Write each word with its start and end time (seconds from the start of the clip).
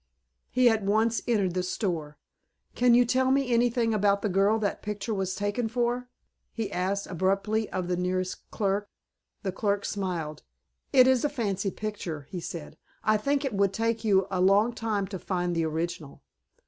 He 0.49 0.67
at 0.67 0.81
once 0.81 1.21
entered 1.27 1.53
the 1.53 1.61
store. 1.61 2.17
"Can 2.73 2.95
you 2.95 3.05
tell 3.05 3.29
me 3.29 3.53
anything 3.53 3.93
about 3.93 4.23
the 4.23 4.29
girl 4.29 4.57
that 4.57 4.81
picture 4.81 5.13
was 5.13 5.35
taken 5.35 5.67
for?" 5.67 6.09
he 6.51 6.71
asked, 6.71 7.05
abruptly 7.05 7.69
of 7.69 7.87
the 7.87 7.95
nearest 7.95 8.49
clerk. 8.49 8.89
The 9.43 9.51
clerk 9.51 9.85
smiled. 9.85 10.41
"It 10.91 11.05
is 11.05 11.23
a 11.23 11.29
fancy 11.29 11.69
picture," 11.69 12.25
he 12.31 12.39
said. 12.39 12.79
"I 13.03 13.15
think 13.17 13.45
it 13.45 13.53
would 13.53 13.73
take 13.73 14.03
you 14.03 14.25
a 14.31 14.41
long 14.41 14.73
time 14.73 15.05
to 15.05 15.19
find 15.19 15.53
the 15.55 15.65
original." 15.67 16.23